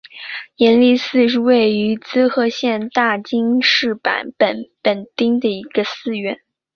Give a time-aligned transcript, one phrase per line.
[0.55, 6.39] 延历寺是位于滋贺县大津市坂本本町的一个寺院。